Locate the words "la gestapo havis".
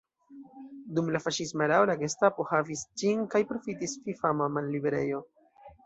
1.91-2.83